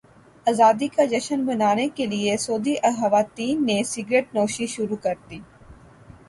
ازادی 0.47 0.87
کا 0.87 1.03
جشن 1.05 1.45
منانے 1.45 1.87
کے 1.95 2.05
لیے 2.05 2.37
سعودی 2.37 2.75
خواتین 2.97 3.65
نے 3.65 3.81
سگریٹ 3.83 4.33
نوشی 4.35 4.67
شروع 4.67 4.97
کردی 5.03 5.39